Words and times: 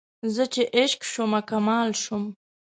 زه 0.33 0.43
چې 0.53 0.61
عشق 0.77 0.99
شومه 1.11 1.41
کمال 1.49 1.89
شوم 2.03 2.23